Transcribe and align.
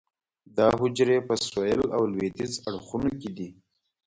دا 0.57 0.67
حجرې 0.79 1.17
په 1.27 1.33
سویل 1.47 1.81
او 1.95 2.01
لویدیځ 2.11 2.53
اړخونو 2.67 3.09
کې 3.21 3.29
دي. 3.37 3.49